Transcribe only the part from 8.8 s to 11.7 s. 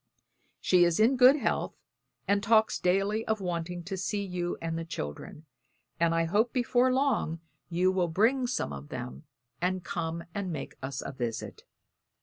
them, and come and make us a visit.